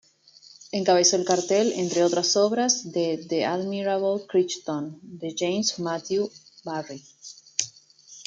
Encabezó 0.71 1.15
el 1.15 1.25
cartel, 1.25 1.73
entre 1.73 2.03
otras 2.03 2.35
obras, 2.35 2.91
de 2.91 3.23
"The 3.29 3.45
Admirable 3.45 4.25
Crichton", 4.27 4.97
de 5.03 5.35
James 5.37 5.77
Matthew 5.77 6.27
Barrie. 6.63 7.03